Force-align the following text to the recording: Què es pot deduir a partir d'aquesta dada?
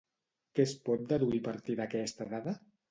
Què 0.53 0.65
es 0.69 0.73
pot 0.89 1.03
deduir 1.13 1.43
a 1.45 1.47
partir 1.51 1.81
d'aquesta 1.83 2.31
dada? 2.37 2.61